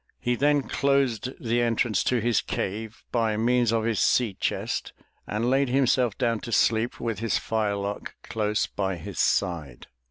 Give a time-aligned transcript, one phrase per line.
[0.19, 4.93] He then closed the entrance to his cave by means of his sea chest
[5.27, 9.85] and laid himself down to sleep with his firelock close by his side.